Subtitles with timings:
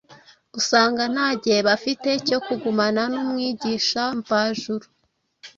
[0.59, 4.85] Usanga nta gihe bafite cyo kugumana n’Umwigisha mvajuru.